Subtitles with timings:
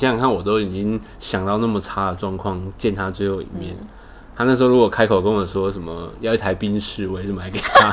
[0.00, 3.76] 想想看，我都已经想到那么差的状况，见他最后一面。
[3.78, 3.86] 嗯
[4.34, 7.92] 他那时候如果开口跟我说什么要一台宾士，我也是买给他。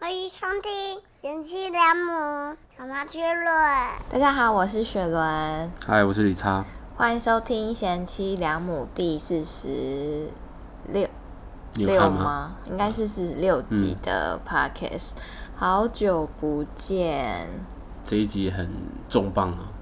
[0.00, 3.44] 欢迎收听《贤妻良母小妈之论》。
[4.10, 6.64] 大家好，我是雪伦，嗨，我是李叉，
[6.96, 10.30] 欢迎收听《贤妻良母》第四十
[10.90, 11.06] 六
[11.74, 12.56] 六吗？
[12.66, 15.12] 应该是四十六集的 podcast。
[15.56, 17.48] 好久不见，
[18.04, 18.68] 这一集很
[19.08, 19.72] 重磅啊。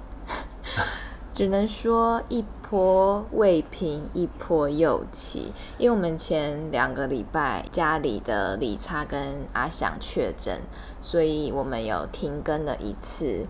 [1.35, 5.53] 只能说一波未平，一波又起。
[5.79, 10.61] 因为我们前两个礼拜家里的李差跟阿翔确诊，
[11.01, 13.47] 所以我们有停更了一次。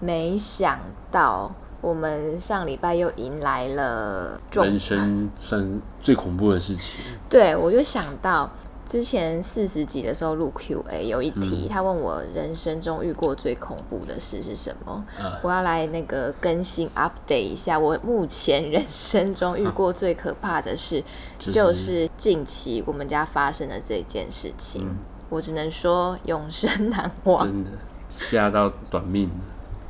[0.00, 0.78] 没想
[1.10, 7.00] 到我们上礼拜又迎来了人生算最恐怖的事情。
[7.28, 8.50] 对，我就想到
[8.88, 15.04] 之前四十集的时候录 Q&A 有一题，嗯他问我人生中遇过最恐怖的事是什么？
[15.18, 21.02] 呃我要来那个更新 update 一下，我目前人生中遇过最可怕的事，
[21.38, 24.86] 就是就是近期我们家发生的这件事情。
[24.86, 24.96] 嗯
[25.30, 27.44] 我只能说永生难忘。
[27.44, 27.70] 真的
[28.10, 29.34] 吓到短命了。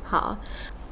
[0.03, 0.37] 好，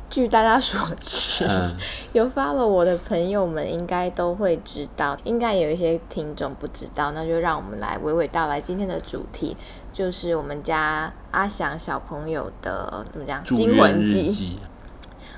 [0.10, 1.76] 据大家所知，嗯，
[2.14, 8.62] 有 follow 我的朋友们应该都会知道，应该有一些听众不知道，那就让我们来娓娓道来。
[8.62, 9.58] 今天的主题
[9.92, 14.30] 就是我们家阿翔小朋友的怎么讲惊魂记。
[14.30, 14.60] 记。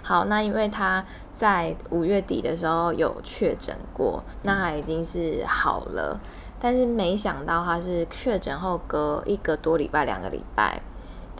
[0.03, 6.19] 好，那因为他在五月底的时候有确诊过，那他已经是好了，
[6.59, 10.81] 但是没想到他是确诊后隔一个多礼拜、两个礼拜，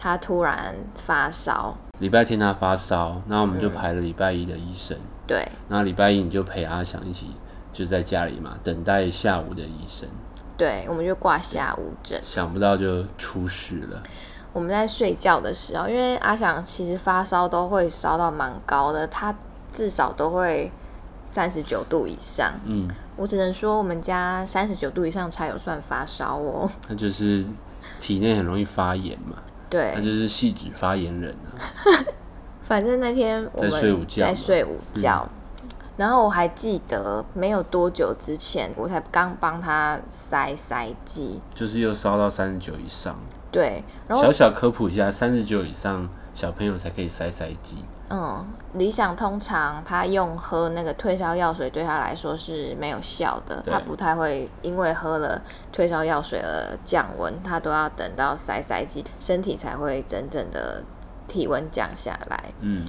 [0.02, 1.76] 他突然发烧。
[1.98, 4.96] 礼拜天他发烧，那我们就嗯排了礼拜一的医生。
[5.26, 7.26] 对那礼拜一你就陪阿翔一起
[7.70, 10.08] 就在家里嘛，等待下午的医生。
[10.56, 12.18] 对，我们就挂下午诊。
[12.22, 14.02] 想不到就出事了。
[14.54, 19.34] 我们在睡觉的时候，因为阿翔其实发烧都会烧到蛮高的，他
[19.72, 20.72] 至少都会
[21.26, 22.54] 三十九度以上。
[22.64, 26.68] 嗯，我只能说，我们家三十九度以上才有算发烧哦。
[26.88, 27.44] 那就是
[28.00, 29.36] 体内很容易发炎嘛，
[29.70, 31.56] 对他，就是戏子发言人啊。
[32.68, 35.28] 反正那天我们在睡午觉在睡午觉，
[35.96, 43.16] 然后我还记得没有多久之前，我才刚帮他塞塞剂，就是又烧到三十九以上。
[43.50, 47.84] 对，然后小小科普一下，三十九以上小朋友才可以塞塞剂。
[48.12, 48.44] 嗯，
[48.74, 55.40] 理想通常他用喝那个退烧药水对他来说是没有效的，他不太会因为喝了
[55.70, 60.82] 退烧药水而降温，他都要等到塞塞剂，身体才会真正的
[61.28, 62.52] 体温降下来。
[62.58, 62.84] 嗯，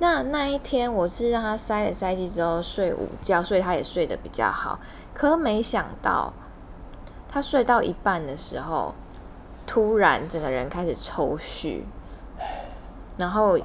[0.00, 4.80] 那那一天我是让他塞了塞剂之后睡午觉，所以他也睡得比较好。
[5.14, 6.32] 可没想到，
[7.28, 8.92] 他睡到一半的时候，
[9.64, 11.82] 突然整个人开始抽搐，
[13.18, 13.58] 然后。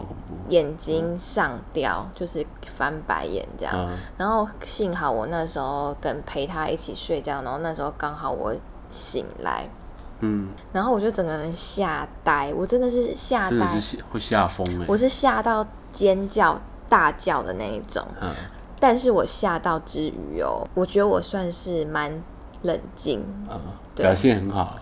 [0.49, 2.45] 眼睛上吊，就是
[2.75, 3.73] 翻白眼这样。
[3.73, 8.53] 嗯，然后幸好我那时候跟陪他一起睡觉，然后那时候刚好我
[8.89, 9.69] 醒来，
[10.19, 14.85] 嗯，然后我就整个人吓呆，我真的是吓呆真的是，吓会吓疯哎。
[14.89, 18.05] 我是吓到尖叫大叫的那一种。
[18.19, 18.33] 嗯，
[18.77, 22.11] 但是我吓到之余哦，我觉得我算是蛮
[22.63, 23.61] 冷静，嗯，
[23.95, 24.75] 对表现很好。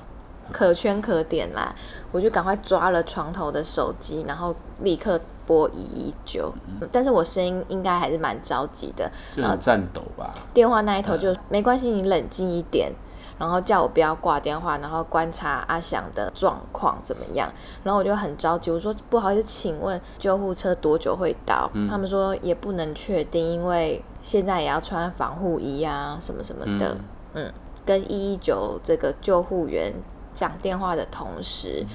[0.52, 1.74] 可圈可点啦。
[2.12, 6.52] 我就赶快抓了床头的手机，然后立刻拨一一九。
[6.92, 10.34] 但是我声音应该还是蛮着急的，就很颤抖吧。
[10.54, 12.92] 电话那一头就没关系，你冷静一点。
[13.38, 17.50] 然后叫我不要挂电话，然后观察阿翔的状况怎么样。
[17.84, 21.72] 然后我就很着急，我说不好意思，请问救护车多久会到？
[21.90, 26.98] 他们说也不能确定，因为现在也要穿防护衣啊，什么什么的。
[27.34, 27.54] 嗯
[27.86, 29.94] 跟一一九这个救护员
[30.40, 31.86] 讲电话的同时，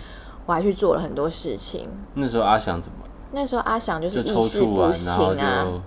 [0.44, 1.88] 我还去做了很多事情。
[2.12, 2.99] 那时候阿翔怎么
[3.32, 5.81] 那时候阿翔就是意识不搐完，然后清啊，就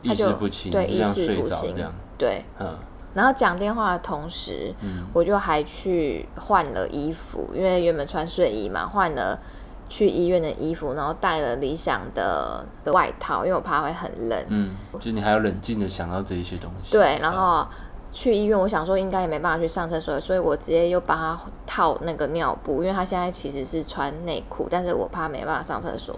[0.00, 1.92] 意他就识不清，对意识睡不清着这样。
[2.16, 2.44] 对。
[2.58, 2.66] 嗯
[3.14, 9.38] 然后讲电话的同时，嗯我就还去换了衣服，因为原本穿睡衣嘛，换了
[9.86, 14.44] 去医院的衣服，然后带了理想的的外套，因为我怕会很冷。
[14.48, 16.90] 嗯，就你还要冷静的想到这一些东西。
[16.90, 17.68] 对，然后
[18.12, 26.14] 去医院，我想说应该也没办法去上厕所，所以我直接又帮他套那个尿布，因为他现在其实是穿内裤，但是我怕没办法上厕所，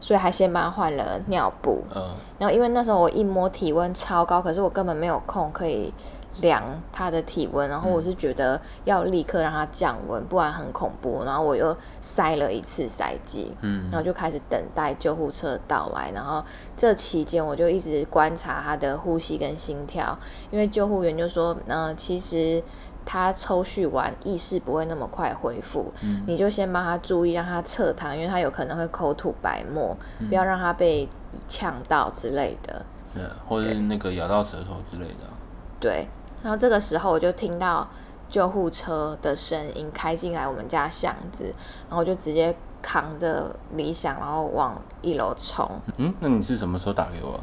[0.00, 1.84] 所以还先帮他换了尿布。
[1.94, 2.08] 嗯，
[2.38, 5.94] 然后因为那时候我一摸体温超高，可是我根本没有空可以
[6.40, 6.62] 量
[6.92, 11.22] 他的体温，然后我是觉得要立刻让他降温，不然很恐怖。
[11.24, 16.10] 然后我又塞了一次塞剂，嗯然后就开始等待救护车到来。
[16.12, 16.44] 然后
[16.76, 20.16] 这期间我就一直观察他的呼吸跟心跳，
[20.50, 22.62] 因为救护员就说，嗯、其实
[23.04, 31.08] 他抽蓄完意识不会那么快恢复，嗯你就先帮他注意，让他侧躺，因为他有可能会口吐白沫，嗯不要让他被
[31.48, 32.84] 呛到之类的。
[33.14, 35.32] 对，或者是那个咬到舌头之类的啊。
[35.80, 36.08] 对，
[36.42, 37.86] 然后这个时候我就听到
[38.28, 41.44] 救护车的声音开进来我们家巷子，
[41.88, 45.68] 然后我就直接扛着理想，然后往一楼冲。
[45.96, 47.32] 嗯，那你是什么时候打给我？
[47.32, 47.40] 啊？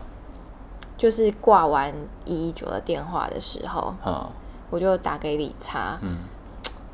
[0.98, 1.94] 就是挂完
[2.24, 4.30] 一一九的电话的时候，啊，
[4.70, 6.20] 我就打给李查，嗯，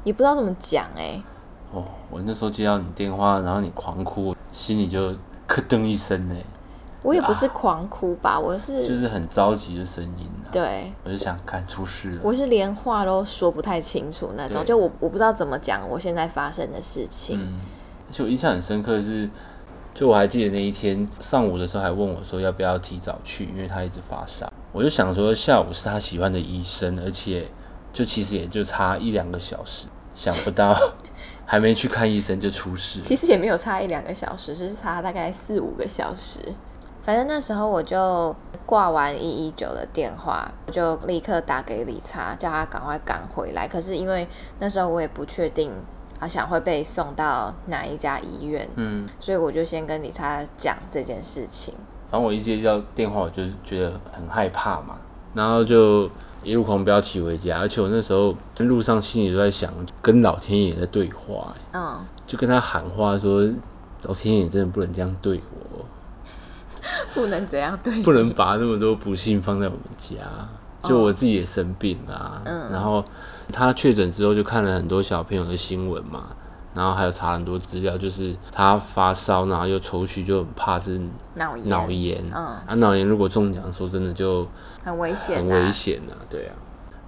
[0.04, 1.22] 也不知道怎么讲哎、
[1.72, 5.12] 哦，我那时候接到你电话，然后你狂哭，心里就
[5.46, 6.36] 咯噔一声呢，
[7.04, 10.52] 我也不是狂哭吧，我是就是很着急的声音啊。
[10.52, 12.20] 对，我是想，看出事了。
[12.24, 17.40] 我是连话都说不太清楚那种，就我我不知道怎么讲我现在发生的事情。
[17.40, 17.60] 嗯，
[18.08, 19.28] 而且我印象很深刻的是，
[19.94, 24.52] 就我还记得那一天上午的时候还问我说要不要提早去，因为他一直发烧。
[24.72, 27.48] 我就想说下午是他喜欢的医生，而且
[27.92, 30.78] 就其实也就差一两个小时，想不到
[31.48, 33.02] 还没去看医生就出事。
[33.02, 36.40] 其实也没有差一两个小时，是差大概四五个小时。
[37.04, 43.68] 反正那时候我就挂完一一九的电话，我就立刻打给理查，叫他赶快赶回来。
[43.68, 44.28] 可是因为
[44.60, 45.72] 那时候我也不确定
[46.20, 51.74] 阿翔会被送到哪一家医院，嗯，所以我就先跟理查讲这件事情。
[52.12, 54.98] 反正我一接到电话，我就是觉得很害怕嘛，
[55.34, 56.10] 然后就
[56.44, 63.50] 一路狂飙骑回家，而且我那时候路上心里都在想，跟老天爷在对话、欸嗯，就跟他喊话说，
[64.04, 65.71] 老天爷真的不能这样对我。
[67.14, 67.96] 不能这样对。
[67.96, 70.16] 你，不能把那么多不幸放在我们家。
[70.84, 72.72] 就我自己也生病啦、嗯。
[72.72, 73.06] 然后
[73.54, 76.30] 他确诊之后就看了很多小朋友的新闻嘛，
[76.74, 81.00] 然后还有查很多资料，就是他发烧，然后又抽搐，就很怕是
[81.36, 82.26] 脑炎，脑炎。
[82.34, 82.34] 嗯，
[82.66, 84.48] 啊，脑炎如果中奖，说真的就
[84.84, 86.56] 很危险、啊，很危险啊，对啊。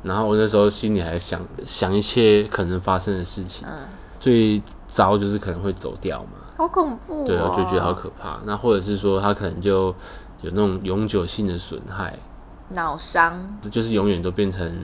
[0.04, 3.88] 然后我那时候心里还想想一些可能发生的事情，嗯，
[4.20, 8.40] 最糟就是可能会走掉嘛，好恐怖、哦，对啊，我就觉得好可怕。
[8.46, 9.88] 那或者是说他可能就
[10.42, 12.18] 有那种永久性的损害，
[12.70, 14.78] 脑伤，就是永远都变成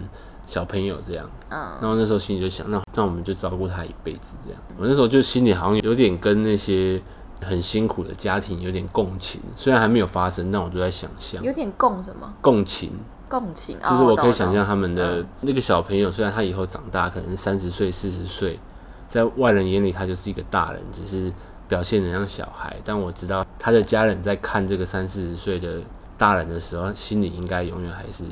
[0.47, 1.29] 小朋友这样。
[1.49, 4.61] 嗯，然后那时候心里就想，那那我们就照顾他一辈子这样。
[4.77, 7.01] 我那时候就心里好像有点跟那些
[7.41, 11.41] 很辛苦的家庭有点共情，虽然还没有发生，但我都在想象。
[11.43, 12.33] 有点共什么？
[12.41, 12.91] 共情，
[13.29, 18.59] 共情，就是我可以想象他们哦的那个小朋友，虽然他以后长大可能三十岁、四十岁，
[19.07, 21.31] 在外人眼里他就是一个大人，只是
[21.69, 22.75] 表现得像小孩。
[22.83, 25.79] 但我知道他的家人在看这个三四十岁的
[26.17, 28.25] 大人的时候，心里应该永远还是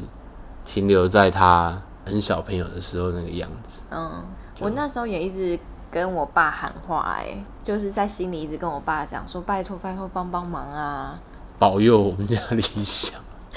[0.66, 3.80] 停留在他很小朋友的时候那个样子。
[3.92, 4.26] 嗯，
[4.60, 5.58] 我那时候也一直
[5.90, 11.18] 跟我爸喊话、哎，就是在心里一直跟我爸讲说，拜托拜托帮帮忙啊。
[11.60, 13.14] 保佑我们家理想。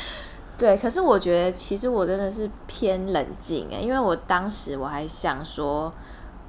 [0.56, 5.92] 对，可是我觉得其实我真的是偏冷静哎，因为我当时我还想说，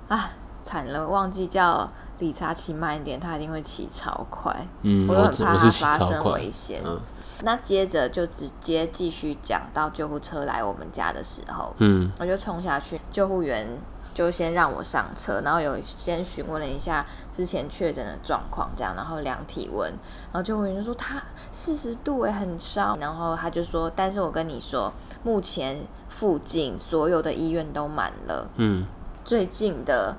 [0.08, 0.32] 啊，
[0.62, 1.90] 惨了，忘记叫
[2.22, 6.82] 理查骑慢一点，他一定会骑超快，嗯，我就很怕他发生危险。
[6.86, 6.98] 嗯。
[7.44, 12.12] 那接着就直接继续讲到救护车来我们家的时候，嗯。
[12.20, 13.68] 我就冲下去，救护员
[14.14, 19.90] 就先让我上车，然后有先询问了一下之前确诊的状况，这样，然后量体温，
[20.32, 28.86] 然后救护员就说他四十度诶，很烧，然后他就说，但是我跟你说，目前附近所有的医院都满了，嗯，
[29.26, 30.16] 最近的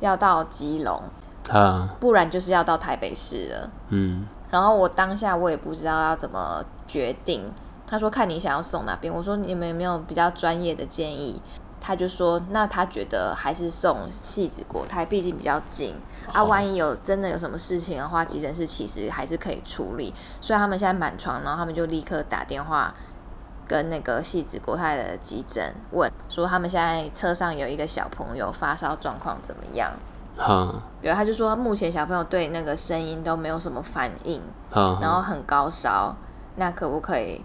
[0.00, 1.02] 要到基隆，
[1.44, 3.70] 他不然就是要到台北市了。
[3.90, 7.52] 嗯然后我当下我也不知道要怎么决定。
[7.86, 11.40] 他说看你想要送哪边，我说你们有没有比较专业的建议？
[11.80, 15.94] 他就说那他觉得还是送戏子国泰，毕竟比较近
[16.32, 16.40] 啊。
[16.40, 20.14] 哦万一有真的有什么事情的话，急诊室其实还是可以处理。
[20.40, 22.94] 所以他们现在满床，然后他们就立刻打电话
[23.68, 29.92] 跟那个戏子国泰的急诊问，说他们现在车上有一个小朋友发烧状况怎么样？
[30.36, 36.14] 哈对，他就说目前小朋友对那个声音都没有什么反应，哈，然后很高烧，
[36.56, 37.40] 那可不可以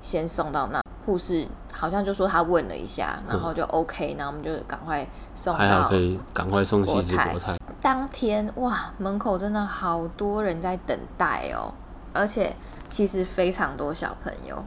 [0.00, 0.80] 先送到那？
[1.04, 5.96] 护士好像就说他问了一下，然后就 OK，然后我们就赶快送到还好可。
[5.96, 7.58] 以赶快送国泰。
[7.80, 11.74] 当天哇，门口真的好多人在等待哦，
[12.12, 12.54] 而且
[12.88, 14.64] 其实非常多小朋友，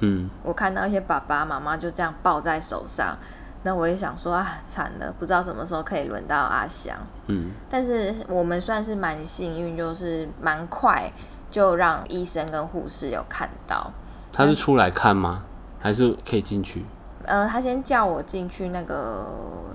[0.00, 3.16] 嗯我看到一些爸爸妈妈就这样抱在手上，
[3.62, 6.96] 那我也想说啊，惨了，不知道什么时候可以轮到阿翔。
[7.26, 11.12] 嗯但是我们算是蛮幸运，就是蛮快
[11.50, 13.90] 就让医生跟护士有看到。
[14.32, 15.44] 他是出来看吗？
[15.78, 16.84] 还是可以进去
[17.24, 19.26] 呃，他先叫我进去那个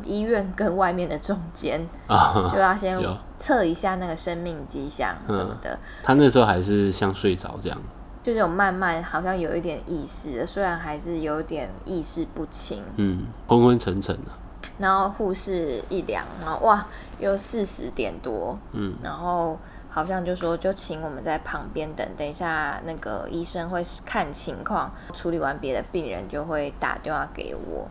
[0.03, 2.33] 医院跟外面的中间，啊？
[2.51, 2.99] 就要先
[3.37, 7.77] 测一下那个生命迹象什么的，他那时候还是像睡着这样。
[8.25, 12.83] 就这种慢慢好像有一点意识了，虽然还是有点意识不清。
[12.95, 14.31] 嗯，昏昏沉沉的。
[14.79, 16.87] 然后护士一量，然后哇，
[17.19, 19.55] 又四十点多，嗯，然后
[19.91, 27.87] 好像就说就请我们在旁边等，等一下那个医生会看情况，处理完别的病人就会打电话给我。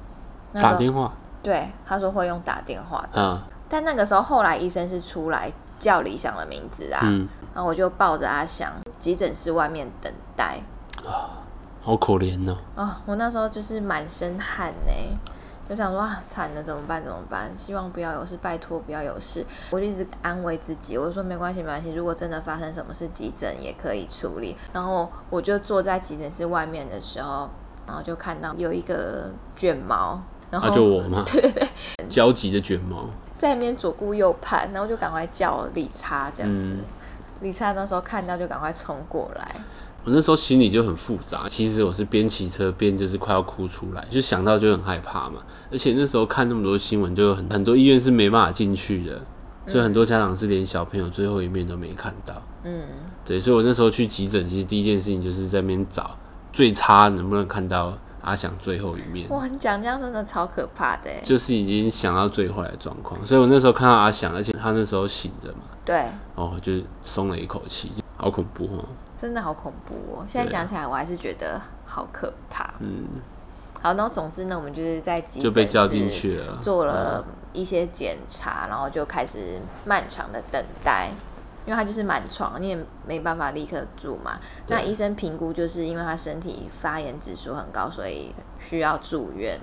[0.61, 1.13] 打电话
[1.45, 8.73] 对，他说会用打电话的，啊，但那个时候后来医生是出来叫李想的名字啊，嗯，然后我就抱着阿翔，
[9.05, 10.59] 急诊室外面等待。
[11.05, 11.45] 啊
[11.83, 12.57] 好可怜哦。
[12.75, 14.93] 啊、我那时候就是满身汗呢，
[15.69, 17.05] 就想说啊，惨了怎么办？
[17.05, 17.55] 怎么办？
[17.55, 19.45] 希望不要有事，拜托不要有事。
[19.69, 21.93] 我就一直安慰自己，我就说没关系，没关系。
[21.93, 24.57] 如果真的发生什么事，急诊也可以处理。
[24.73, 27.51] 然后我就坐在急诊室外面的时候，
[27.87, 30.19] 然后就看到有一个卷毛，
[30.51, 31.69] 然后、啊，就我嘛， 对对对，
[32.09, 33.05] 焦急的卷毛，
[33.39, 36.59] 在那边左顾右盼，然后就赶快叫理查这样子。
[36.59, 36.81] 嗯
[37.41, 39.57] 理查那时候看到就赶快冲过来，
[40.05, 45.43] 我那时候心里就很复杂，其实我是边骑车边就是快要哭出来，就想到就很害怕嘛。
[45.71, 49.21] 而且那时候看那么多新闻，就有很很多医院是没办法进去的，
[49.67, 52.35] 所以很多家长是连小朋友最后一面都没看到。
[52.65, 52.83] 嗯，
[53.25, 56.17] 对，所以我那时候去急诊，其实第一件事情就是在那边找
[56.53, 61.11] 最差能不能看到阿翔最后一面，哇，你讲这样真的超可怕的。
[61.23, 63.23] 就是已经想到最坏的状况。
[63.27, 66.73] 所以我那时候看到阿翔，而且他那时候醒着嘛，对，哦，就
[67.05, 68.85] 松了一口气，好恐怖哦。
[69.21, 70.25] 真的好恐怖哦！
[70.29, 72.75] 现在讲起来，我还是觉得好可怕。
[72.81, 73.05] 嗯，
[73.81, 76.59] 好，然后总之呢，我们就是在急就被诊叫进室去了。
[76.61, 81.11] 做了一些检查，然后就开始漫长的等待，
[81.65, 84.39] 因为他就是满床，你也没办法立刻住嘛。
[84.67, 89.59] 那对医生评估就是因为他身体发炎指数很高，所以需要住院。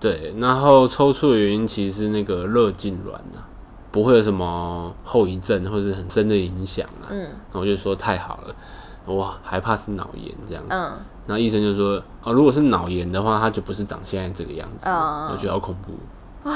[0.00, 3.44] 对，然后抽搐的原因其实是那个热痉挛呐，
[3.94, 7.06] 不会有什么后遗症或者很深的影响啊。
[7.10, 8.54] 嗯然后我就说太好了，
[9.06, 10.70] 我，还怕是脑炎这样子。
[10.70, 10.98] 嗯，
[11.28, 14.88] 然后医生就说，哦，如果是脑炎的话，他就不是长现在这个样子。
[14.88, 16.50] 嗯我觉得好恐怖。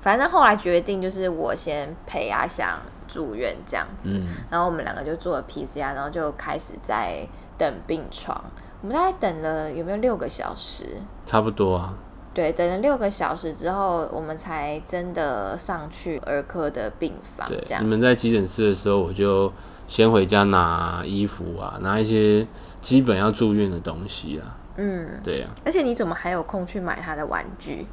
[0.00, 8.42] 反正后来决定就是我先陪阿翔住院这样子，嗯，然后我们两个就做了 PCR，然后就开始在等病床。
[8.80, 11.02] 我们大概等了有没有六个小时？
[11.26, 11.92] 差不多啊。
[12.36, 17.48] 对，等了六个小时之后，我们才真的上去儿科的病房。
[17.48, 19.50] 对这，样你，们在急诊室的时候，我就
[19.88, 22.46] 先回家拿衣服啊，拿一些
[22.82, 24.58] 基本要住院的东西啊。
[24.76, 27.86] 嗯，对呀、而且你怎么还有空去买他的玩具？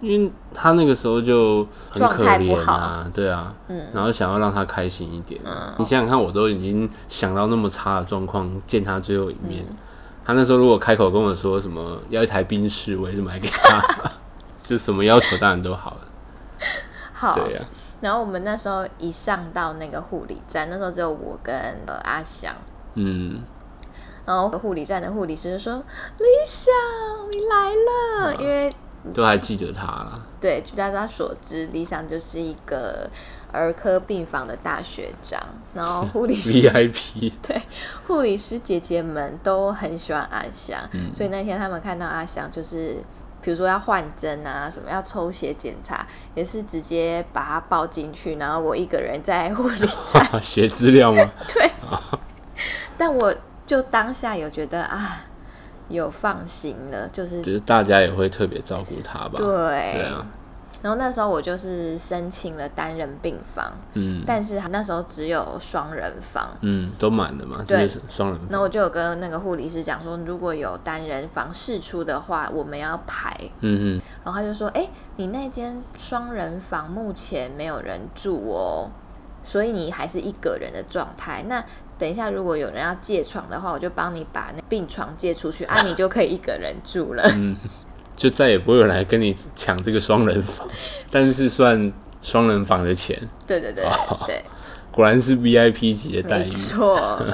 [0.00, 5.40] 因为他那个时候就很可怜啊，对啊，嗯然后想要让他开心一点。
[5.44, 9.76] 嗯你想想看，我都已经想到那么差的状况，见他最后一面，嗯
[10.24, 13.82] 他那时候如果开口跟我说什么要一台宾士，我也是买给他，
[14.62, 16.00] 就什么要求当然都好了。
[17.12, 17.62] 好，对呀、
[18.00, 21.54] 然后我们那时候一上到那个护理站，那时候只有我跟
[21.86, 22.54] 呃阿翔，
[22.94, 23.40] 嗯，
[24.26, 25.82] 然后护理站的护理师就说
[26.18, 26.72] ：“李想，
[27.30, 28.34] 你来了。
[28.36, 28.74] 因为
[29.12, 30.20] 都还记得他啦。
[30.40, 33.08] 对，据大家所知，理想就是一个
[33.52, 35.40] 儿科病房的大学长，
[35.74, 37.62] 然后护理师 VIP，对
[38.06, 43.02] 护理师姐姐们都很喜欢阿翔，嗯所以那天他们看到阿翔就是。
[43.44, 46.06] 比如说要换针啊，什么要抽血检查，
[46.36, 51.28] 也是直接把他抱进去，然后我一个人在护理 站写资料吗？
[51.52, 51.68] 对，
[52.96, 53.34] 但我
[53.66, 55.24] 就当下有觉得啊，
[55.92, 59.34] 有放心了，就是就是大家也会特别照顾他吧。
[59.36, 60.26] 对，对啊，
[60.82, 66.48] 然后那时候我就是申请了单人病房，嗯但是那时候只有双人房。
[66.62, 68.48] 嗯，都满了嘛，对就是双人房。
[68.50, 73.36] 那我就有跟那个护理师讲说，如果有单人房试出的话，我们要排。
[73.60, 78.90] 嗯嗯，然后他就说：“哎、你那间双人房目前没有人住哦，
[79.44, 81.44] 所以你还是一个人的状态。
[81.48, 81.64] 那
[82.02, 87.22] 等一下如果有人要借床的话，我就帮你把那病床借出去，啊， 你就可以一个人住了。
[87.36, 87.56] 嗯，
[88.16, 90.66] 就再也不会有人来跟你抢这个双人房，
[91.12, 93.16] 但是算双人房的钱，
[93.46, 94.42] 对对对哦对，
[94.90, 96.48] 果然是 VIP 级的待遇没遇。
[96.48, 97.24] 错。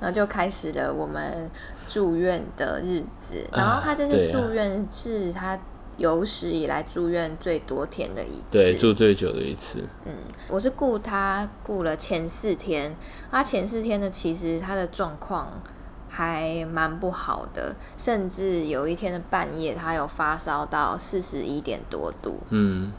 [0.00, 1.48] 然后就开始了我们
[1.86, 3.46] 住院的日子。
[3.52, 5.56] 然后他这次对啊住院是他
[6.00, 8.56] 有史以来住院最多天的一次。
[8.56, 9.86] 对，住最久的一次。
[10.06, 10.14] 嗯，
[10.48, 12.96] 我是顾他顾了前四天，
[13.30, 15.60] 他前四天呢，其实他的状况
[16.08, 22.90] 还蛮不好的，甚至有一天的半夜，他有发烧到四十一点多度，嗯，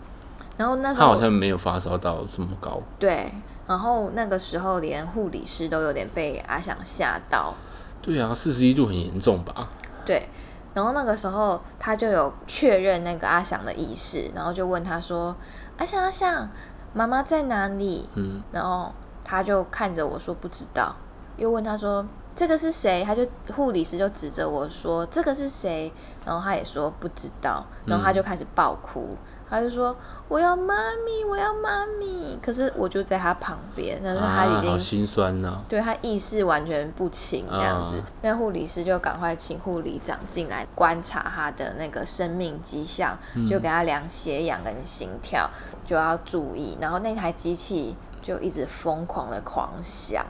[0.58, 2.84] 然后那时候他好像没有发烧到这么高。
[3.00, 3.32] 对，
[3.68, 7.56] 然后那个时候连护理师都有点被阿想吓到，
[8.00, 9.70] 对啊，四十一度很严重吧？
[10.06, 10.28] 对，
[10.74, 15.36] 然后那个时候他就有确认那个阿翔的意识，然后就问他说
[15.78, 16.50] ：“阿翔，阿翔，
[16.94, 20.96] 妈妈在哪里？”嗯，然后他就看着我说不知道，
[21.38, 23.04] 又问他说这个是谁？
[23.04, 25.92] 他就护理师就指着我说这个是谁？
[26.26, 29.18] 然后他也说不知道，然后他就开始爆哭，
[29.52, 29.96] 他就说
[30.30, 30.74] 我要妈
[31.06, 32.40] 咪，我要妈咪。
[32.42, 38.04] 可是我就在他旁边，但是他已啊，经、好心酸呐、对他意识完全不清这样子啊。
[38.22, 45.48] 那护理师就赶快请护理长进来观察他的那个生命迹象，嗯就给他量血氧跟心跳，
[45.86, 46.78] 就要注意。
[46.80, 50.26] 然后那台机器就一直疯狂的狂响，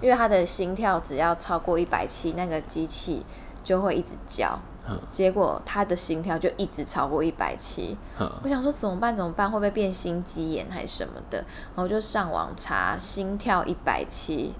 [0.00, 3.24] 因为他的心跳只要超过一百七，那个机器
[3.62, 4.58] 就会一直叫。
[4.88, 7.96] 嗯结果他的心跳就一直超过一百七，
[8.42, 9.16] 我想说怎么办？
[9.16, 9.50] 怎么办？
[9.50, 11.38] 会不会变心肌炎还是什么的？
[11.38, 14.54] 然后就上网查心跳一百七，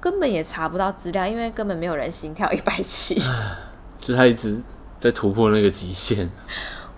[0.00, 3.20] 根本也查不到资料，因为根本没有人心跳一百七。
[3.98, 4.60] 就他一直
[5.00, 6.30] 在突破那个极限。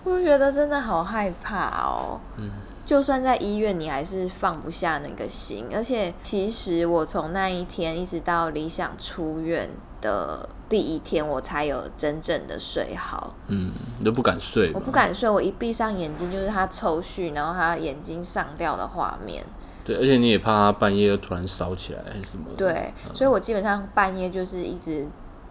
[0.03, 2.19] 我就觉得真的好害怕哦。
[2.37, 2.49] 嗯
[2.83, 5.67] 就算在医院，你还是放不下那个心。
[5.73, 9.69] 而且，其实我从那一天一直到理想出院
[10.01, 13.35] 的第一天，我才有真正的睡好。
[13.49, 14.71] 嗯，你都不敢睡。
[14.73, 14.89] 我不。
[14.89, 19.43] 敢睡，我一闭上眼睛就是他抽搐，然后他眼睛上吊的画面。
[19.83, 22.55] 对，而且你也怕他半夜又突然烧起来还是什么的。
[22.55, 25.05] 对，所以我基本上半夜就是一直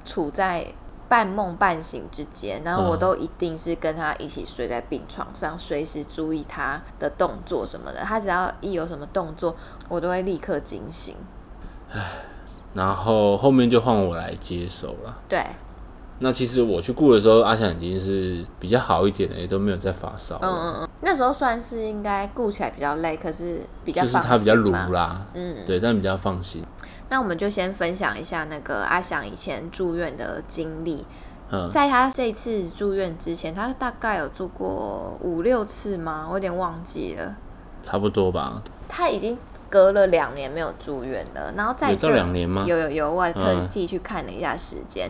[0.06, 0.66] 处在
[1.08, 8.00] 半梦半醒之间，然后我嗯都一定是跟他一起睡在病床上，随时注意他的动作什么的。
[8.00, 9.54] 他只要一有什么动作，
[9.88, 11.14] 我都会立刻惊醒。
[12.74, 15.18] 然后后面就换我来接手了。
[15.28, 15.44] 对，
[16.20, 20.38] 那其实我去顾的时候，阿翔已经是比较好一点的，也都没有再发烧。
[20.42, 24.70] 嗯嗯嗯，那时候算是应该顾起来比较累，可是比较就是他比较鲁。
[24.92, 26.62] 啦，嗯，对，但比较放心。
[27.08, 31.04] 那我们就先分享一下那个阿翔以前住院的经历。
[31.50, 36.24] 嗯，在他这次住院之前，他大概有住过五六次吗？
[36.28, 37.34] 我有点忘记了。
[37.82, 38.62] 差不多吧。
[38.88, 39.36] 他已经
[39.70, 45.08] 隔了两年没有住院了，然后在这两年吗有有有，我还特嗯地去看了一下时间。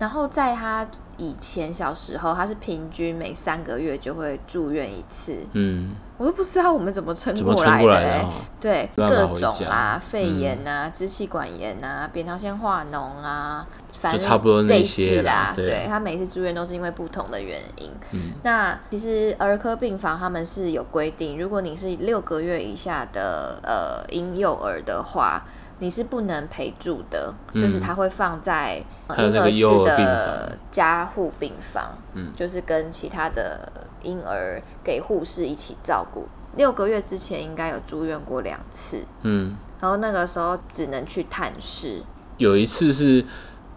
[0.00, 0.86] 然后在他
[1.18, 8.24] 以前小时候，他是平均每三个月就会住院一次，嗯，我都不知道我们怎么撑过来的？
[8.58, 13.66] 对，各种啊，肺嗯炎啊、支气管炎啊、扁桃腺化脓啊，
[14.00, 15.52] 反正就差不多那类些啦。
[15.54, 17.90] 对对他每次住院都是因为不同的原因。
[18.12, 25.44] 嗯那其实儿科病房他们是有规定，如果你是六个月以下的呃婴幼儿的话，
[25.78, 28.82] 你是不能陪住的，嗯就是他会放在
[29.16, 33.70] 婴儿室的加护病房，嗯就是跟其他的
[34.02, 36.26] 婴儿给护士一起照顾。
[36.56, 42.02] 六个月之前应该有住院过两次，嗯，然后那个时候只能去探视。
[42.38, 43.24] 有一次是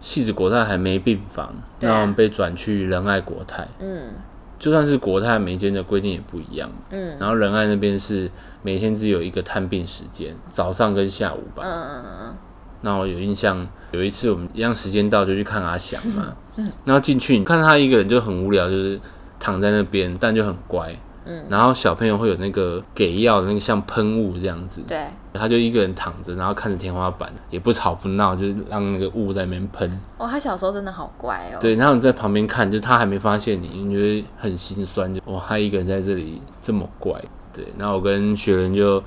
[0.04, 3.66] 戏子国泰还没病房，那我们被转去仁爱国泰。
[3.80, 4.10] 嗯
[4.58, 6.70] 就算是国泰，每间的规定也不一样。
[6.90, 8.30] 嗯然后仁爱那边是
[8.62, 11.62] 每天只有一个探病时间，早上跟下午吧。
[11.64, 12.34] 嗯嗯嗯
[12.82, 16.36] 那我有印象，有一次我们一样时间到就去看阿翔嘛，
[16.84, 19.00] 然后进去你看他一个人就很无聊，就是
[19.40, 20.94] 躺在那边，但就很乖。
[21.26, 30.00] 嗯，然后小朋友会有那个给药的那个像喷雾这样子，对，他就一个人躺着，然后看着天花板，也不吵不闹，就是让那个雾在那边喷。
[30.18, 31.58] 哦，他小时候真的好乖哦。
[31.60, 37.18] 对，然后你在旁边看，就他还没发现你，你觉得很心酸，就哇，他一个人在这里这么乖。
[37.52, 39.02] 对，然后我跟雪人就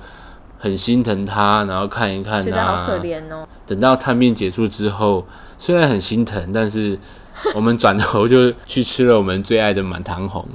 [0.58, 3.04] 很心疼他，然后看一看觉得好可他。
[3.04, 3.46] 怜哦。
[3.66, 5.26] 等到探病结束之后，
[5.58, 6.98] 虽然很心疼，但是
[7.54, 10.46] 我们转头就去吃了我们最爱的满堂红。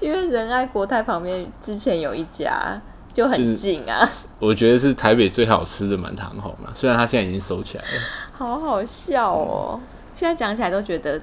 [0.00, 2.80] 因为仁爱国泰旁边之前有一家
[3.12, 7.90] 就就是很近啊，我觉得是台北最好吃的满堂红了，虽然它现在已经收起来了，
[8.32, 9.80] 好好笑哦。
[10.14, 11.20] 现在讲起来都觉得，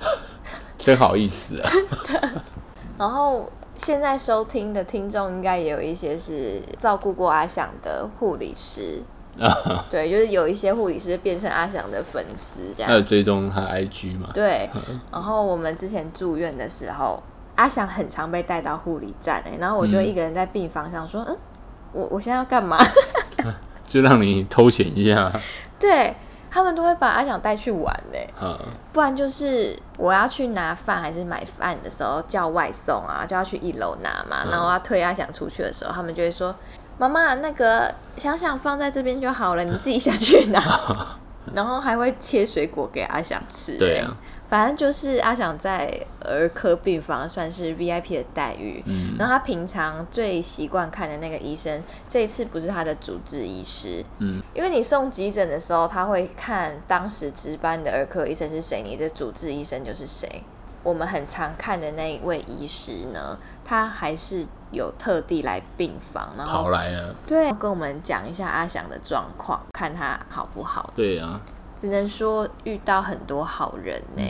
[0.78, 1.70] 真好意思啊。
[2.98, 9.02] 然后现在收听的听众应该也有一些是照顾过阿翔的护理师，
[9.90, 13.02] 对，就是有一些护理师变成阿翔的粉丝这样还有。
[13.02, 14.30] 追踪他 IG 嘛？
[14.32, 14.68] 对，
[15.12, 17.22] 然后我们之前住院的时候，
[17.54, 21.36] 阿翔很常被带到护理站哎、然后我就嗯一个人在病房想说，嗯，
[21.92, 22.76] 我我现在要干嘛？
[23.86, 25.32] 就让你偷闲一下。
[25.78, 26.14] 对
[26.50, 28.58] 他们都会把阿翔带去玩哎、啊，
[28.92, 34.42] 不然就是我要去拿饭还是买饭的时候叫外送啊，就要去一楼拿嘛。
[34.44, 36.54] 嗯然后要推阿翔出去的时候，他们就会说
[36.98, 41.18] ：“妈妈，那个想想放在这边就好了，你自己下去拿。
[41.54, 43.78] ”然后还会切水果给阿想吃。
[43.78, 44.16] 对啊，
[44.48, 48.82] 反正就是阿想在儿科病房算是 VIP 的待遇。
[48.86, 60.42] 嗯，然后他平常最习惯看的那个医生，这一次不是他的主治医师，嗯，因为你送急诊的时候，他会看当时值班的儿科医生是谁，你的主治医生就是谁。
[60.86, 67.12] 我们很常看的那一位医师呢，他还是有特地来病房，然后跑来了。
[67.26, 70.92] 对跟我们讲一下阿翔的状况，看他好不好。
[70.94, 71.40] 对啊，
[71.76, 74.22] 只能说遇到很多好人呢、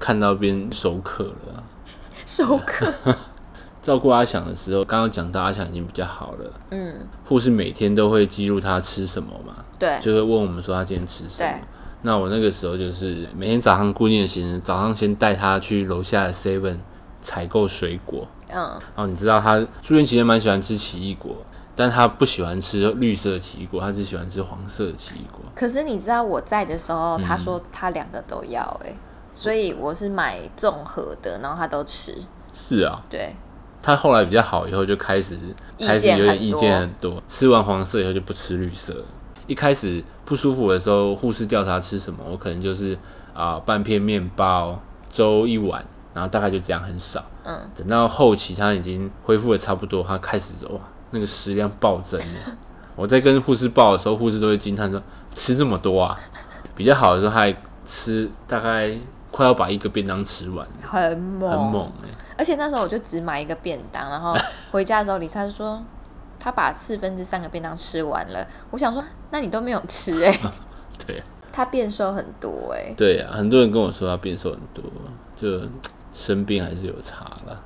[0.00, 1.62] 看到变熟客了
[2.26, 2.92] 熟客。
[3.80, 11.48] 照顾阿翔的时候，刚刚讲到阿翔已经比较好了，嗯，护士每天都会记录他吃什么嘛，对，就会问我们说他今天吃什么。
[11.48, 11.60] 对。
[12.02, 16.76] 那我那个时候就是每天早上固定的行程，早上先带他去楼下的 Seven
[17.20, 18.56] 采购水果，嗯，
[18.94, 21.36] 然后你知道他住院期间蛮喜欢吃奇异果，
[21.74, 25.40] 但他不喜欢吃绿色的奇异果，他只喜欢吃黄色的奇异果。
[25.54, 27.22] 可是你知道我在的时候，嗯。
[27.24, 28.94] 他说他两个都要、哎、
[29.34, 32.14] 所以我是买综合的，然后他都吃，
[32.52, 33.34] 是啊，对，
[33.82, 35.36] 他后来比较好以后就开始
[35.80, 39.04] 开始有点意见很多，吃完黄色以后就不吃绿色了。
[39.46, 42.98] 一开始不舒服的时候，护士调查吃什么，我可能就是
[43.34, 44.80] 啊、半片面包，
[45.10, 47.24] 粥一碗，然后大概就这样很少。
[47.44, 50.80] 嗯，等到后期他已经恢复的差不多，他开始哇
[51.10, 52.56] 那个食量暴增了。
[52.96, 55.00] 我在跟护士报的时候，护士都会惊叹说
[55.34, 56.18] 吃这么多啊。
[56.74, 58.96] 比较好的时候，他还吃大概
[59.30, 64.34] 快要把一个便当吃完，很猛，很猛哎、而且那时候我就只买一个便当，然后
[64.72, 65.82] 回家的时候，李灿就说
[66.46, 68.46] 他把四分之三个便当吃完了。
[68.70, 70.32] 我想说，那你都没有吃哎、
[71.04, 71.20] 对
[71.52, 74.84] 他变瘦很多哎、对啊，很多人跟我说他变瘦很多，
[75.34, 75.68] 就
[76.14, 77.60] 生病还是有差了。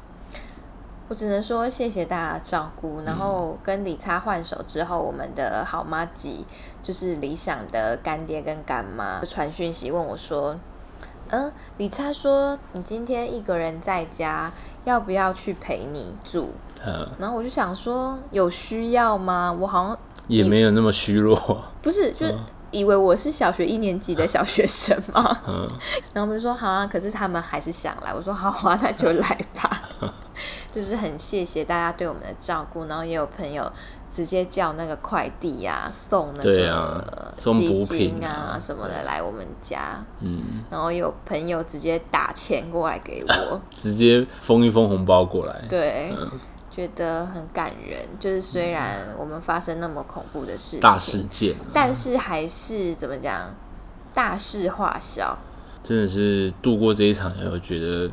[1.09, 3.03] 我只能说谢谢大家照顾。
[3.05, 6.47] 然后跟李差换手之后，我们的好妈吉
[6.83, 10.59] 就是理想的干爹跟干妈传讯息问我说
[11.29, 14.51] ：“嗯，李差说你今天一个人在家，
[14.85, 16.49] 要不要去陪你住
[16.85, 19.53] 嗯，？”然后我就想说，有需要吗？
[19.53, 21.65] 我好像也没有那么虚弱。
[21.83, 22.35] 不是，就是
[22.71, 25.41] 以为我是小学一年级的小学生嘛。
[25.47, 25.69] 嗯，
[26.15, 28.15] 然后我们就说好啊，可是他们还是想来。
[28.15, 29.83] 我说好啊， 那就来吧。
[30.73, 33.71] 就是很谢谢大家对我们的照顾，然后也有朋友
[34.13, 37.05] 直接叫那个快递呀、送那个啊
[37.37, 45.61] 送基补品啊啊什么的来我们家，嗯，然后有朋友直接打钱过来给我，直接封一封红包过来。
[45.69, 46.31] 对，嗯
[46.81, 48.01] 觉得很感人。
[48.19, 53.55] 就是虽然我们发生那么恐怖的事情，大事件啊，但是还是怎么讲，
[54.15, 55.37] 大事化小。
[55.83, 58.11] 真的是度过这一场以后，觉得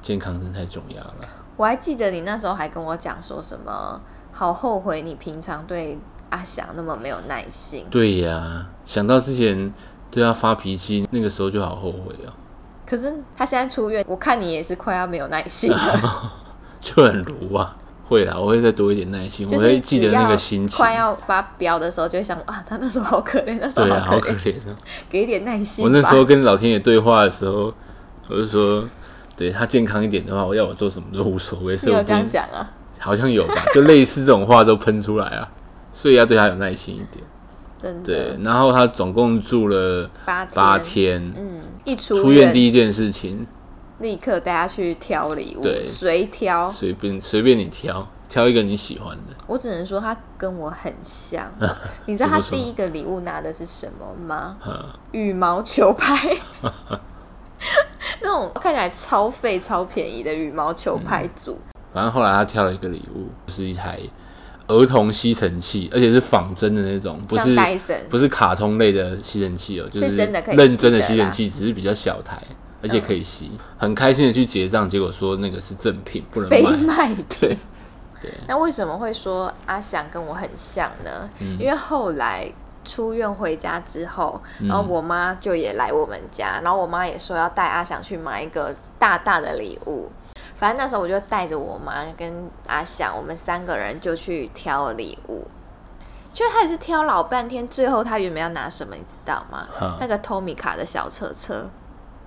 [0.00, 1.14] 健康真的太重要了。
[1.56, 4.00] 我还记得你那时候还跟我讲说什么，
[4.32, 5.98] 好后悔你平常对
[6.30, 7.86] 阿翔那么没有耐心。
[7.90, 9.72] 对呀，想到之前
[10.10, 12.32] 对他发脾气，那个时候就好后悔哦，
[12.86, 16.32] 可是他现在出院，我看你也是快要没有耐心了，
[16.80, 17.76] 就很鲁啊。
[18.12, 20.76] 会啦，我会再多一点耐心，就是我会记得那个心情。
[20.76, 24.54] 快要发飙的时候，就会想啊，他那时候好可怜，那时候好好可怜。
[25.08, 25.90] 给一点耐心我。
[25.90, 27.72] 那时候跟老天爷对话的时候，
[28.28, 28.84] 我就说，
[29.36, 32.70] 对他健康一点的话，我要我做什么都无所谓，所你有这样以我不应讲啊？
[32.98, 35.48] 好像有吧，就类似这种话都喷出来啊，
[35.92, 37.24] 所以要对他有耐心一点。
[37.80, 43.44] 真对的，，然后他总共住了八天，八天，嗯，一出出院第一件事情，
[44.02, 46.68] 立刻带他去挑礼物，对随挑。
[46.68, 49.34] 随便随便你挑，挑一个你喜欢的。
[49.46, 51.50] 我只能说他跟我很像。
[52.04, 54.58] 你知道他第一个礼物拿的是什么吗？
[54.66, 56.36] 嗯，羽毛球拍，
[58.20, 61.58] 那种看起来超费、超便宜的羽毛球拍组。
[61.94, 64.00] 反正后来他挑了一个礼物，就是一台
[64.66, 67.56] 儿童吸尘器，而且是仿真的那种，不是
[68.08, 72.42] 不是卡通类的吸尘器哦，就是真的可以认真的吸尘器，只是比较小台，
[72.82, 73.52] 而且可以吸。
[73.78, 76.76] 很开心的去结账，结果说那个是赠品，不能非卖。
[77.08, 77.56] 卖 对
[78.46, 81.28] 那为什么会说阿翔跟我很像呢？
[81.40, 82.46] 嗯因为后来
[82.84, 90.10] 出院回家之后，嗯然后我妈就也来我们家，然后我妈也说要带阿翔去买一个大大的礼物。
[90.54, 95.48] 反正那时候我就带着我妈跟阿翔，我们三个人就去挑礼物。
[96.32, 99.66] 就他也是挑老半天，最后他原本要拿什么，你知道吗？
[100.00, 101.68] 那个 Tommy 卡的小车车。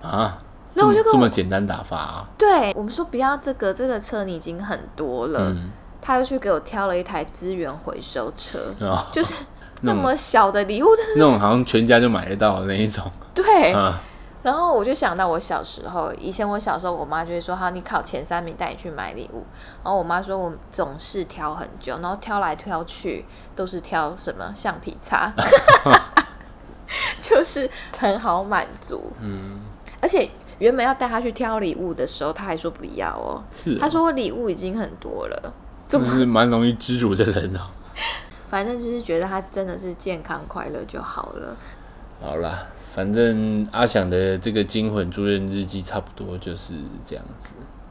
[0.02, 0.38] 啊，
[0.76, 2.28] 那我就这么简单打发啊？
[2.38, 5.40] 对我们说不要这个，这个车你已经很多了。
[5.50, 9.34] 嗯，他又去给我挑了一台资源回收车，哦，就是
[9.82, 13.72] 那么小的礼物，真的那种好像全家就买得到的那一种 对。
[13.72, 14.00] 啊，
[14.42, 19.44] 然后我就想到我小时候，以前我小时候，我妈就会说：“好，你考前三名带你去买礼物。”
[19.82, 23.24] 然后我妈说我总是挑很久，然后挑来挑去
[23.56, 25.32] 都是挑什么橡皮擦，
[27.20, 29.10] 就是很好满足。
[29.20, 29.62] 嗯，
[30.00, 35.52] 而且原本要带他去挑礼物的时候，他还说不要哦，是哦，她说我礼物已经很多了。
[35.88, 37.60] 真的是蛮容易知足的人哦。
[38.48, 41.56] 反正就是觉得他真的是健康快乐就好了。
[42.20, 47.50] 好啦，反正阿想的这个惊魂住院日记差不多就是这样子。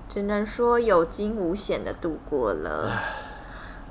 [0.10, 2.90] 只能说有惊无险的度过了。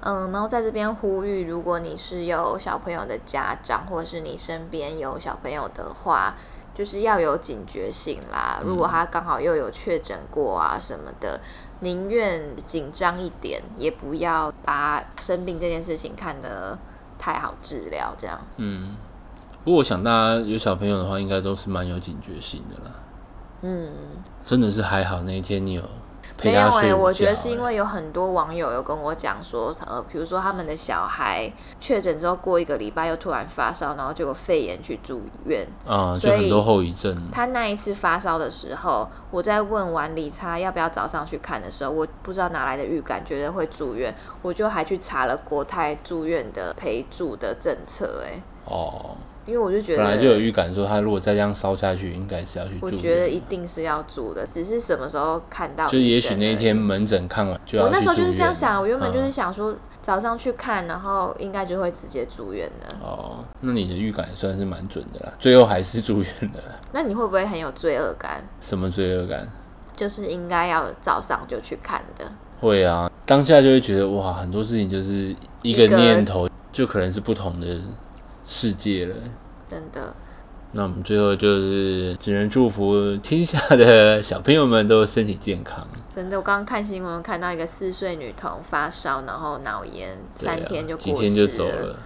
[0.01, 6.35] 嗯，然后在这边呼吁，如果你是有小朋友的家长，或者是你身边有小朋友的话，
[6.75, 8.61] 就是要有警觉性啦。
[8.65, 11.41] 如果他刚好又有确诊过啊什么的，
[11.81, 16.77] 宁愿紧张一点，也不要把生病这件事情看得
[17.19, 18.13] 太好治疗。
[18.19, 18.97] 这样，嗯，
[19.63, 22.91] 不过我想大家有小朋友的话，应该都是蛮有警觉性的啦。
[23.63, 23.93] 嗯，
[24.45, 25.83] 真的是还好那一天你有
[26.37, 35.67] 陪没有哎、他睡觉、我觉得是因为有很多网友有跟我讲说，呃，比如说他们的小孩确诊之后过一个礼拜又突然发烧，然后结果肺炎去住院。
[35.87, 37.31] 啊、就所以很多后遗症。
[37.33, 50.39] 他那一次发烧的时候，我在问完理查要不要早上去看的时候，我不知道哪来的预感，觉得会住院，我就还去查了国泰住院的陪住的政策、哎，哦，因为我就觉得本来就有。
[50.45, 52.87] 预感说他如果再这样烧下去，应该是要去住。
[52.87, 55.89] 我觉得一定是要住的，只是什么时候看到。
[55.89, 62.95] 就也许那一天门诊看完就要我那时候就是这样想，我原本就是嗯想说早上去看，然后应该就会直接住院的。
[63.03, 66.61] 哦，那你的预感也算是蛮准的啦，最后还是住院的。
[66.93, 68.47] 那你会不会很有罪恶感？
[68.61, 69.49] 什么罪恶感？
[69.97, 72.25] 就是应该要早上就去看的。
[72.61, 77.81] 会啊，当下就会觉得哇，很多事情就是一个念头，就可能是不同的
[78.47, 79.15] 世界了。
[79.71, 80.15] 真的，
[80.73, 85.87] 那我们最后就是只能祝福天下的小朋友们都身体健康。
[86.15, 91.97] 真的，我刚刚看新闻看到一个四岁女童发烧，然后脑炎，三天就过几天就走了。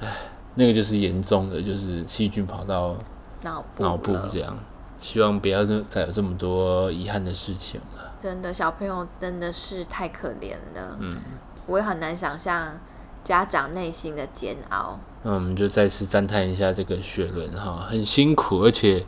[0.00, 0.08] 唉，
[0.54, 2.96] 那个就是严重的，就是细菌跑到
[3.42, 4.58] 脑部脑部这样。
[4.98, 8.12] 希望不要再有这么多遗憾的事情了。
[8.22, 10.96] 真的，小朋友真的是太可怜了。
[11.00, 11.20] 嗯，
[11.66, 12.78] 我也很难想象
[13.24, 14.98] 家长内心的煎熬。
[15.22, 19.04] 那我们就再次赞叹一下这个雪伦哈，很辛苦，而且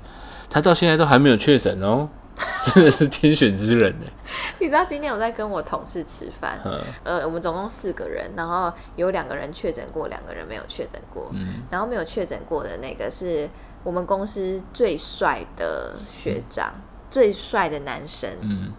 [0.48, 2.08] 他到现在都还没有确诊哦，
[2.64, 4.06] 真的是天选之人呢。
[4.60, 11.30] 你知道今天我在跟我同事吃饭，嗯呃，我们总共四个人，然后有两个人确诊过，两个人没有确诊过。
[11.32, 13.48] 嗯然后没有确诊过的那个是
[13.82, 16.74] 我们公司最帅的学长，
[17.10, 18.30] 最帅的男生。
[18.40, 18.72] 嗯，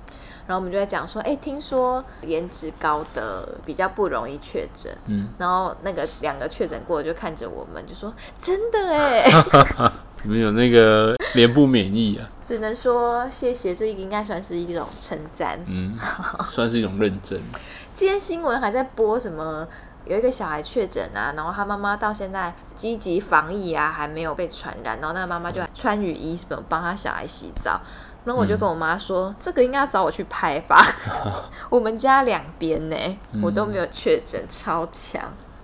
[0.48, 4.96] 然后我们就在讲说，哎，听说颜值高的比较不容易确诊。
[5.08, 9.28] 嗯，然后那个两个确诊过的就看着我们，就说真的哎，
[10.24, 12.30] 你们有那个脸部免疫啊？
[12.46, 15.60] 只能说谢谢，这应该算是一种称赞。
[15.68, 15.98] 嗯，
[16.46, 17.42] 算是一种认真。
[17.96, 19.68] 今天新闻还在播什么？
[20.06, 27.82] 有一个小孩确诊啊，然后他妈妈到现在积极防疫啊，还没有被传染，然后那个妈妈就穿雨衣什么帮他小孩洗澡，
[28.26, 30.84] 然后我就跟我妈说，这个应该要找我去拍吧，
[31.70, 32.96] 我们家两边呢，
[33.42, 35.22] 我都没有确诊，超强，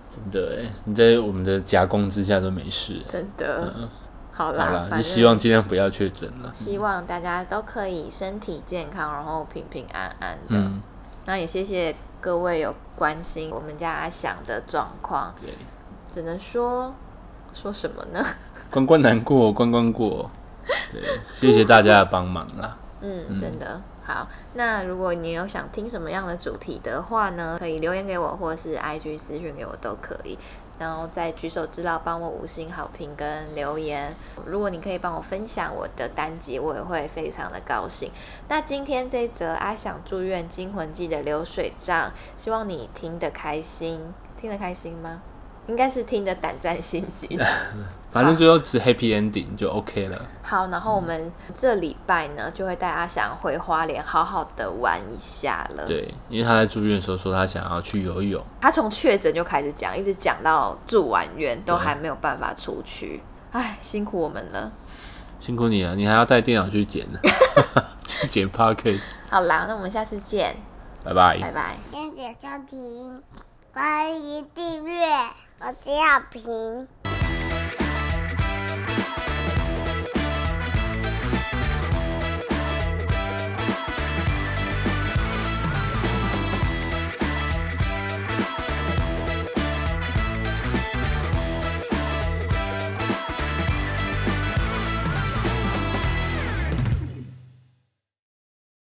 [0.08, 3.02] 真的哎，你在我们的夹攻之下都没事。
[3.08, 3.72] 真的。
[3.76, 3.88] 嗯，
[4.32, 6.50] 好啦，好啦，就希望尽量不要确诊了。
[6.54, 10.50] 希望大家都可以身体健康，然后平平安安的。
[10.50, 10.80] 嗯，
[11.26, 15.54] 那也谢谢各位有关心我们家阿翔的状况，对，
[16.12, 16.94] 只能说
[17.52, 18.24] 说什么呢？
[18.70, 20.30] 关关难过关关过。
[20.90, 22.76] 对，谢谢大家的帮忙啦。
[23.00, 24.28] 嗯，真的好。
[24.54, 30.38] 那如果你有想听什么样的主题的话呢，可以留言给我，或是 IG 私讯给我都可以。
[30.78, 34.16] 然后再举手之劳帮我五星好评跟留言。
[34.46, 38.10] 如果你可以帮我分享我的单集，我也会非常的高兴。
[38.48, 45.22] 那今天这一则阿想住院惊魂记的流水账，希望你听得开心，听得开心吗？
[45.66, 47.38] 应该是听得胆战心惊。
[48.12, 50.20] 反正最后只 happy ending 就 OK 了。
[50.42, 55.86] 好，然后我们这礼拜呢，就会带阿翔回花莲好好的玩一下了。
[55.86, 63.22] 对，因为他在住院的时候说他想要去游泳，他从确诊就开始讲，一直讲到住完院都对还没有办法出去，
[63.52, 64.70] 唉，辛苦我们了。
[65.40, 67.18] 辛苦你了，你还要带电脑去剪呢，
[68.04, 69.04] 去剪 podcast。
[69.30, 70.54] 好啦，那我们下次见，
[71.02, 71.38] 拜拜。
[71.40, 71.78] 拜拜。
[71.90, 73.22] 谢谢收听，
[73.72, 74.92] 欢迎订阅，
[75.64, 77.01] 我叫平。